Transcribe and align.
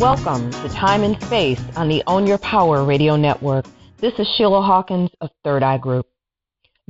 Welcome 0.00 0.50
to 0.50 0.68
Time 0.70 1.02
and 1.02 1.22
Space 1.24 1.60
on 1.76 1.86
the 1.86 2.02
Own 2.06 2.26
Your 2.26 2.38
Power 2.38 2.86
radio 2.86 3.16
network. 3.16 3.66
This 3.98 4.14
is 4.18 4.26
Sheila 4.34 4.62
Hawkins 4.62 5.10
of 5.20 5.28
Third 5.44 5.62
Eye 5.62 5.76
Group. 5.76 6.06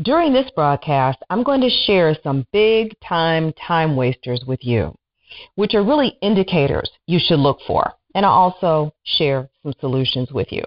During 0.00 0.32
this 0.32 0.48
broadcast, 0.54 1.18
I'm 1.28 1.42
going 1.42 1.60
to 1.60 1.84
share 1.86 2.16
some 2.22 2.46
big 2.52 2.94
time 3.00 3.52
time 3.54 3.96
wasters 3.96 4.44
with 4.46 4.64
you, 4.64 4.94
which 5.56 5.74
are 5.74 5.82
really 5.82 6.18
indicators 6.22 6.88
you 7.08 7.18
should 7.18 7.40
look 7.40 7.58
for, 7.66 7.94
and 8.14 8.24
I'll 8.24 8.30
also 8.30 8.94
share 9.02 9.50
some 9.64 9.74
solutions 9.80 10.30
with 10.30 10.52
you. 10.52 10.62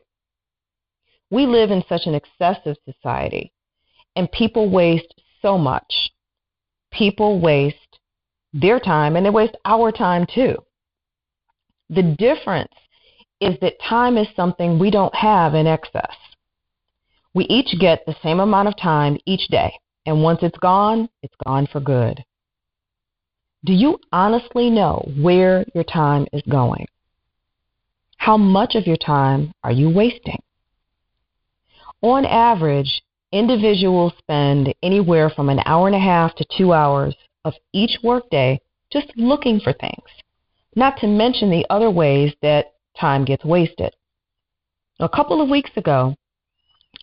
We 1.29 1.45
live 1.45 1.71
in 1.71 1.81
such 1.87 2.07
an 2.07 2.13
excessive 2.13 2.75
society, 2.83 3.53
and 4.17 4.29
people 4.33 4.69
waste 4.69 5.13
so 5.41 5.57
much. 5.57 6.11
People 6.91 7.39
waste 7.39 7.77
their 8.51 8.81
time, 8.81 9.15
and 9.15 9.25
they 9.25 9.29
waste 9.29 9.55
our 9.63 9.93
time 9.93 10.27
too. 10.35 10.57
The 11.93 12.15
difference 12.17 12.73
is 13.39 13.55
that 13.61 13.79
time 13.87 14.17
is 14.17 14.27
something 14.35 14.79
we 14.79 14.89
don't 14.89 15.13
have 15.13 15.53
in 15.53 15.67
excess. 15.67 16.15
We 17.35 17.45
each 17.45 17.79
get 17.79 18.03
the 18.05 18.15
same 18.23 18.39
amount 18.39 18.67
of 18.67 18.77
time 18.77 19.19
each 19.27 19.47
day, 19.49 19.71
and 20.07 20.23
once 20.23 20.39
it's 20.41 20.57
gone, 20.57 21.07
it's 21.21 21.35
gone 21.45 21.67
for 21.71 21.79
good. 21.79 22.23
Do 23.63 23.73
you 23.73 23.99
honestly 24.11 24.71
know 24.71 25.07
where 25.21 25.65
your 25.75 25.83
time 25.83 26.25
is 26.33 26.41
going? 26.49 26.87
How 28.17 28.37
much 28.37 28.73
of 28.73 28.87
your 28.87 28.97
time 28.97 29.53
are 29.63 29.71
you 29.71 29.89
wasting? 29.89 30.41
On 32.01 32.25
average, 32.25 33.03
individuals 33.31 34.13
spend 34.17 34.73
anywhere 34.81 35.29
from 35.29 35.49
an 35.49 35.59
hour 35.65 35.85
and 35.85 35.95
a 35.95 35.99
half 35.99 36.33
to 36.35 36.45
two 36.57 36.73
hours 36.73 37.15
of 37.45 37.53
each 37.71 37.99
workday 38.03 38.59
just 38.91 39.11
looking 39.15 39.59
for 39.59 39.73
things 39.73 40.22
not 40.75 40.97
to 40.97 41.07
mention 41.07 41.49
the 41.49 41.65
other 41.69 41.89
ways 41.89 42.33
that 42.41 42.73
time 42.99 43.25
gets 43.25 43.45
wasted. 43.45 43.93
A 44.99 45.09
couple 45.09 45.41
of 45.41 45.49
weeks 45.49 45.71
ago, 45.75 46.15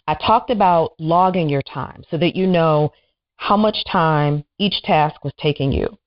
I 0.06 0.14
talked 0.14 0.50
about 0.50 0.92
logging 0.98 1.48
your 1.48 1.62
time 1.62 2.04
so 2.10 2.16
that 2.18 2.36
you 2.36 2.46
know 2.46 2.92
how 3.36 3.56
much 3.56 3.84
time 3.91 4.44
each 4.58 4.82
task 4.82 5.24
was 5.24 5.32
taking 5.38 5.72
you. 5.72 5.98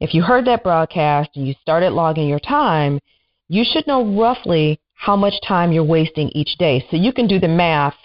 If 0.00 0.14
you 0.14 0.22
heard 0.22 0.46
that 0.46 0.62
broadcast 0.62 1.30
and 1.34 1.46
you 1.46 1.54
started 1.60 1.90
logging 1.90 2.28
your 2.28 2.40
time, 2.40 3.00
you 3.48 3.64
should 3.64 3.86
know 3.86 4.18
roughly 4.18 4.80
how 4.94 5.16
much 5.16 5.34
time 5.46 5.72
you're 5.72 5.84
wasting 5.84 6.28
each 6.30 6.56
day. 6.58 6.86
So 6.90 6.96
you 6.96 7.12
can 7.12 7.26
do 7.26 7.38
the 7.38 7.48
math 7.48 7.96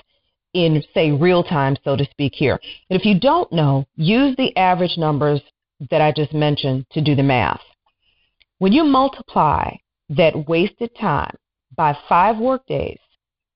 in, 0.54 0.84
say, 0.94 1.12
real 1.12 1.44
time, 1.44 1.76
so 1.84 1.96
to 1.96 2.06
speak, 2.12 2.34
here. 2.34 2.60
And 2.90 3.00
if 3.00 3.06
you 3.06 3.20
don't 3.20 3.52
know, 3.52 3.86
use 3.96 4.36
the 4.38 4.56
average 4.58 4.98
numbers 4.98 5.42
that 5.92 6.02
I 6.02 6.12
just 6.12 6.34
mentioned 6.34 6.86
to 6.92 7.02
do 7.02 7.16
the 7.16 7.24
math. 7.24 7.62
When 8.58 8.72
you 8.72 8.86
multiply 8.86 9.76
that 10.10 10.48
wasted 10.48 10.96
time 10.96 11.36
by 11.76 11.98
five 12.08 12.38
workdays, 12.38 13.00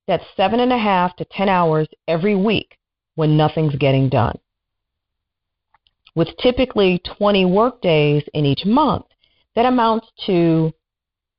that's 0.07 0.25
seven 0.35 0.59
and 0.59 0.73
a 0.73 0.77
half 0.77 1.15
to 1.17 1.25
10 1.25 1.47
hours 1.47 1.87
every 2.07 2.35
week 2.35 2.77
when 3.15 3.37
nothing's 3.37 3.75
getting 3.75 4.09
done. 4.09 4.37
With 6.15 6.35
typically 6.41 6.99
20 7.17 7.45
workdays 7.45 8.23
in 8.33 8.45
each 8.45 8.65
month, 8.65 9.05
that 9.55 9.65
amounts 9.65 10.07
to 10.25 10.73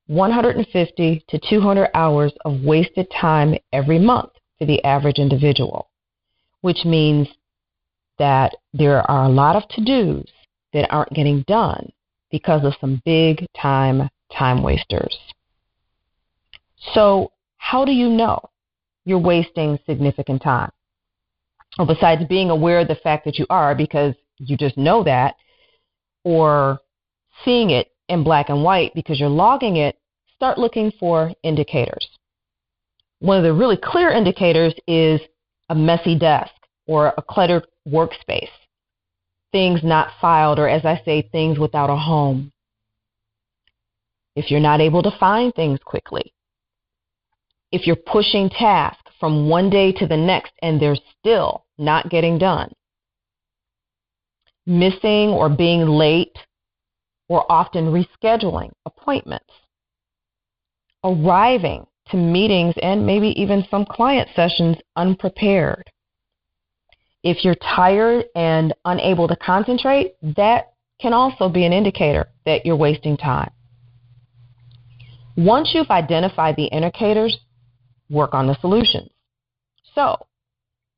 150 0.06 1.24
to 1.28 1.40
200 1.50 1.90
hours 1.92 2.32
of 2.46 2.62
wasted 2.62 3.08
time 3.10 3.56
every 3.72 3.98
month 3.98 4.30
for 4.58 4.64
the 4.64 4.82
average 4.84 5.18
individual, 5.18 5.90
which 6.62 6.84
means 6.86 7.28
that 8.18 8.54
there 8.72 9.08
are 9.10 9.24
a 9.24 9.28
lot 9.28 9.54
of 9.54 9.68
to 9.68 9.84
dos 9.84 10.26
that 10.72 10.90
aren't 10.90 11.12
getting 11.12 11.42
done 11.42 11.90
because 12.30 12.64
of 12.64 12.74
some 12.80 13.02
big 13.04 13.46
time 13.60 14.08
time 14.36 14.62
wasters. 14.62 15.16
So, 16.94 17.32
how 17.56 17.84
do 17.84 17.92
you 17.92 18.08
know 18.08 18.40
you're 19.04 19.18
wasting 19.18 19.78
significant 19.86 20.42
time? 20.42 20.70
Well, 21.78 21.86
besides 21.86 22.24
being 22.28 22.50
aware 22.50 22.80
of 22.80 22.88
the 22.88 22.96
fact 22.96 23.24
that 23.24 23.38
you 23.38 23.46
are, 23.50 23.74
because 23.74 24.14
you 24.38 24.56
just 24.56 24.76
know 24.76 25.04
that, 25.04 25.34
or 26.24 26.78
seeing 27.44 27.70
it 27.70 27.92
in 28.08 28.24
black 28.24 28.48
and 28.48 28.64
white 28.64 28.92
because 28.94 29.20
you're 29.20 29.28
logging 29.28 29.76
it, 29.76 29.96
start 30.34 30.58
looking 30.58 30.92
for 30.98 31.32
indicators. 31.42 32.08
One 33.20 33.36
of 33.36 33.44
the 33.44 33.52
really 33.52 33.76
clear 33.76 34.10
indicators 34.10 34.74
is 34.88 35.20
a 35.68 35.74
messy 35.74 36.18
desk 36.18 36.52
or 36.86 37.12
a 37.16 37.22
cluttered 37.22 37.66
workspace 37.86 38.48
things 39.52 39.80
not 39.82 40.12
filed, 40.20 40.58
or 40.58 40.68
as 40.68 40.84
I 40.84 41.00
say, 41.04 41.22
things 41.22 41.58
without 41.58 41.90
a 41.90 41.96
home. 41.96 42.52
If 44.36 44.50
you're 44.50 44.60
not 44.60 44.80
able 44.80 45.02
to 45.02 45.16
find 45.18 45.54
things 45.54 45.80
quickly, 45.84 46.32
if 47.72 47.86
you're 47.86 47.96
pushing 47.96 48.48
tasks 48.48 49.12
from 49.18 49.48
one 49.48 49.70
day 49.70 49.92
to 49.92 50.06
the 50.06 50.16
next 50.16 50.52
and 50.62 50.80
they're 50.80 50.96
still 51.18 51.64
not 51.78 52.10
getting 52.10 52.38
done, 52.38 52.72
missing 54.66 55.30
or 55.30 55.48
being 55.48 55.86
late, 55.86 56.36
or 57.28 57.50
often 57.50 57.86
rescheduling 57.86 58.70
appointments, 58.86 59.52
arriving 61.04 61.86
to 62.10 62.16
meetings 62.16 62.74
and 62.82 63.06
maybe 63.06 63.28
even 63.40 63.64
some 63.70 63.84
client 63.84 64.28
sessions 64.34 64.76
unprepared 64.96 65.84
if 67.22 67.44
you're 67.44 67.56
tired 67.56 68.24
and 68.34 68.74
unable 68.84 69.28
to 69.28 69.36
concentrate, 69.36 70.14
that 70.36 70.72
can 71.00 71.12
also 71.12 71.48
be 71.48 71.64
an 71.64 71.72
indicator 71.72 72.28
that 72.46 72.64
you're 72.64 72.76
wasting 72.76 73.16
time. 73.16 73.50
Once 75.36 75.70
you've 75.74 75.90
identified 75.90 76.56
the 76.56 76.66
indicators, 76.66 77.36
work 78.10 78.34
on 78.34 78.46
the 78.46 78.56
solutions. 78.60 79.08
So, 79.94 80.16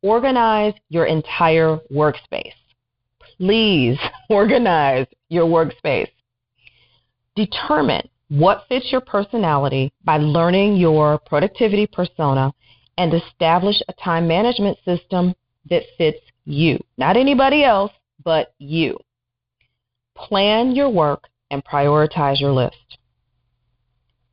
organize 0.03 0.75
your 0.89 1.07
entire 1.07 1.79
workspace. 1.93 2.53
Please 3.37 3.99
organize 4.31 5.07
your 5.29 5.45
workspace. 5.47 6.11
Determine 7.37 8.09
what 8.29 8.65
fits 8.69 8.91
your 8.91 9.01
personality 9.01 9.93
by 10.05 10.17
learning 10.17 10.77
your 10.77 11.19
productivity 11.19 11.87
persona 11.87 12.53
and 12.99 13.15
establish 13.15 13.77
a 13.89 13.93
time 13.95 14.27
management 14.27 14.77
system 14.85 15.35
that 15.71 15.83
fits 15.97 16.21
you, 16.45 16.79
not 16.97 17.17
anybody 17.17 17.65
else, 17.65 17.93
but 18.25 18.55
you. 18.59 18.99
Plan 20.17 20.75
your 20.75 20.91
work 20.91 21.29
and 21.51 21.65
prioritize 21.65 22.41
your 22.41 22.53
list. 22.53 22.99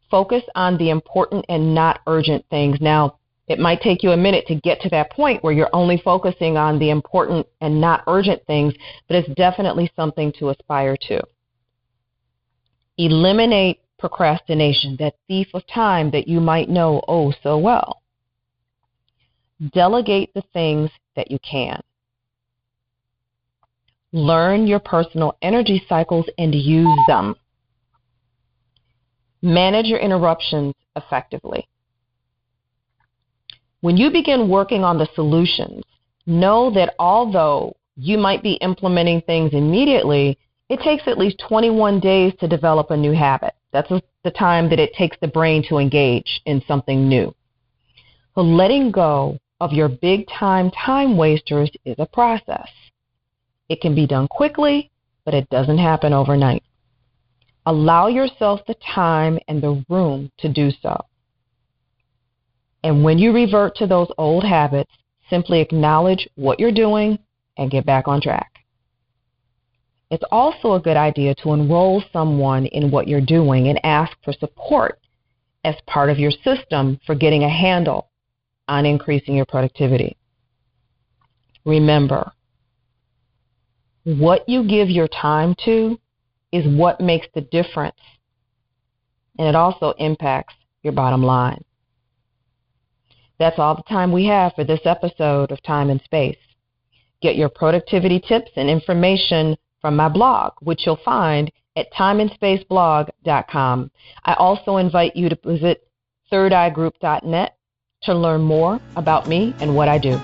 Focus 0.10 0.44
on 0.56 0.78
the 0.78 0.90
important 0.90 1.46
and 1.50 1.76
not 1.76 2.02
urgent 2.08 2.44
things. 2.50 2.78
Now, 2.82 3.20
it 3.48 3.60
might 3.60 3.82
take 3.82 4.04
you 4.04 4.12
a 4.12 4.18
minute 4.18 4.46
to 4.48 4.56
get 4.56 4.80
to 4.82 4.90
that 4.90 5.12
point 5.12 5.44
where 5.44 5.54
you're 5.54 5.70
only 5.74 5.98
focusing 6.04 6.56
on 6.56 6.78
the 6.78 6.92
important 6.92 7.48
and 7.62 7.82
not 7.82 8.04
urgent 8.08 8.46
things, 8.46 8.74
but 9.08 9.18
it's 9.18 9.34
definitely 9.36 9.92
something 9.96 10.32
to 10.40 10.50
aspire 10.50 10.96
to. 11.08 11.22
Eliminate 12.98 13.82
procrastination, 13.98 14.96
that 15.00 15.16
thief 15.28 15.48
of 15.54 15.66
time 15.68 16.12
that 16.12 16.28
you 16.28 16.40
might 16.40 16.70
know 16.70 17.02
oh 17.08 17.34
so 17.44 17.58
well. 17.58 18.02
Delegate 19.74 20.34
the 20.34 20.44
things 20.54 20.90
that 21.16 21.30
you 21.30 21.40
can. 21.40 21.82
Learn 24.12 24.66
your 24.66 24.80
personal 24.80 25.38
energy 25.42 25.84
cycles 25.88 26.26
and 26.38 26.56
use 26.56 27.00
them. 27.08 27.36
Manage 29.42 29.86
your 29.86 30.00
interruptions 30.00 30.74
effectively. 30.96 31.68
When 33.82 33.98
you 33.98 34.12
begin 34.12 34.50
working 34.50 34.84
on 34.84 34.98
the 34.98 35.08
solutions, 35.14 35.84
know 36.26 36.72
that 36.74 36.96
although 37.00 37.76
you 37.96 38.18
might 38.18 38.44
be 38.44 38.54
implementing 38.54 39.22
things 39.22 39.54
immediately, 39.54 40.38
it 40.70 40.80
takes 40.82 41.04
at 41.08 41.18
least 41.18 41.42
21 41.48 42.00
days 42.00 42.34
to 42.40 42.48
develop 42.48 42.92
a 42.92 42.98
new 42.98 43.12
habit. 43.12 43.54
That's 43.72 43.92
the 44.24 44.32
time 44.32 44.70
that 44.70 44.80
it 44.80 44.94
takes 44.94 45.18
the 45.22 45.28
brain 45.28 45.64
to 45.70 45.78
engage 45.78 46.42
in 46.46 46.62
something 46.68 47.08
new. 47.08 47.34
So 48.36 48.42
letting 48.42 48.92
go 48.92 49.38
of 49.60 49.74
your 49.74 49.90
big 49.90 50.28
time 50.28 50.72
time 50.72 51.18
wasters 51.18 51.70
is 51.86 51.96
a 52.00 52.06
process. 52.06 52.70
It 53.68 53.82
can 53.82 53.94
be 53.94 54.08
done 54.08 54.28
quickly, 54.28 54.90
but 55.26 55.34
it 55.34 55.50
doesn't 55.50 55.78
happen 55.78 56.14
overnight. 56.14 56.64
Allow 57.66 58.08
yourself 58.08 58.62
the 58.66 58.76
time 58.96 59.38
and 59.48 59.62
the 59.62 59.84
room 59.90 60.32
to 60.40 60.50
do 60.50 60.72
so. 60.82 61.00
And 62.84 63.04
when 63.04 63.18
you 63.18 63.34
revert 63.34 63.76
to 63.76 63.88
those 63.88 64.08
old 64.18 64.44
habits, 64.44 64.92
simply 65.30 65.60
acknowledge 65.60 66.28
what 66.36 66.60
you're 66.60 66.72
doing 66.72 67.20
and 67.58 67.70
get 67.70 67.86
back 67.86 68.08
on 68.08 68.22
track. 68.22 68.52
It's 70.10 70.24
also 70.32 70.74
a 70.74 70.80
good 70.80 70.98
idea 70.98 71.36
to 71.44 71.54
enroll 71.54 72.02
someone 72.12 72.66
in 72.68 72.90
what 72.90 73.08
you're 73.08 73.22
doing 73.22 73.68
and 73.68 73.80
ask 73.86 74.14
for 74.24 74.34
support 74.34 75.00
as 75.64 75.76
part 75.86 76.10
of 76.10 76.18
your 76.18 76.32
system 76.32 77.00
for 77.06 77.14
getting 77.14 77.44
a 77.44 77.50
handle 77.50 78.09
on 78.70 78.86
increasing 78.86 79.36
your 79.36 79.46
productivity. 79.46 80.16
Remember, 81.66 82.32
what 84.06 84.48
you 84.48 84.68
give 84.68 84.90
your 84.90 85.08
time 85.08 85.56
to 85.66 86.00
is 86.52 86.66
what 86.78 87.02
makes 87.02 87.28
the 87.36 87.42
difference 87.42 88.00
and 89.38 89.48
it 89.48 89.56
also 89.56 89.94
impacts 89.98 90.54
your 90.84 90.94
bottom 90.94 91.24
line. 91.24 91.64
That's 93.40 93.58
all 93.58 93.76
the 93.76 93.84
time 93.84 94.12
we 94.12 94.26
have 94.26 94.54
for 94.54 94.66
this 94.66 94.82
episode 94.84 95.52
of 95.52 95.64
Time 95.64 95.90
and 95.90 96.02
Space. 96.02 96.38
Get 97.22 97.38
your 97.38 97.50
productivity 97.50 98.20
tips 98.20 98.52
and 98.58 98.70
information 98.70 99.56
from 99.80 99.96
my 99.96 100.10
blog, 100.10 100.54
which 100.62 100.86
you'll 100.86 101.00
find 101.06 101.50
at 101.78 101.92
timeandspaceblog.com. 101.94 103.92
I 104.26 104.34
also 104.34 104.78
invite 104.78 105.16
you 105.16 105.30
to 105.30 105.38
visit 105.46 105.88
thirdeyegroup.net 106.32 107.56
to 108.04 108.14
learn 108.14 108.42
more 108.42 108.80
about 108.96 109.28
me 109.28 109.54
and 109.60 109.76
what 109.76 109.90
I 109.90 109.98
do. 109.98 110.20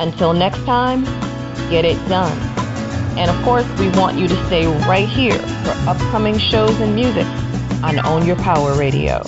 Until 0.00 0.32
next 0.32 0.64
time, 0.64 1.04
get 1.70 1.84
it 1.84 1.96
done. 2.08 2.36
And 3.16 3.30
of 3.30 3.44
course, 3.44 3.66
we 3.78 3.88
want 3.90 4.18
you 4.18 4.26
to 4.26 4.46
stay 4.46 4.66
right 4.88 5.08
here 5.08 5.38
for 5.38 5.70
upcoming 5.88 6.38
shows 6.38 6.78
and 6.80 6.94
music 6.94 7.26
on 7.84 8.04
Own 8.04 8.26
Your 8.26 8.36
Power 8.36 8.74
Radio. 8.76 9.22